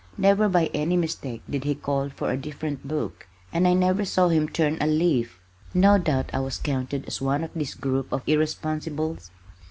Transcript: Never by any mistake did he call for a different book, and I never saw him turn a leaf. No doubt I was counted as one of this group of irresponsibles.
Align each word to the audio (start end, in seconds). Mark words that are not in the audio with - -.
Never 0.17 0.49
by 0.49 0.65
any 0.73 0.97
mistake 0.97 1.43
did 1.47 1.63
he 1.63 1.75
call 1.75 2.09
for 2.09 2.31
a 2.31 2.35
different 2.35 2.87
book, 2.87 3.27
and 3.53 3.67
I 3.67 3.75
never 3.75 4.03
saw 4.03 4.29
him 4.29 4.49
turn 4.49 4.79
a 4.81 4.87
leaf. 4.87 5.39
No 5.75 5.99
doubt 5.99 6.31
I 6.33 6.39
was 6.39 6.57
counted 6.57 7.05
as 7.05 7.21
one 7.21 7.43
of 7.43 7.53
this 7.53 7.75
group 7.75 8.11
of 8.11 8.23
irresponsibles. 8.25 9.29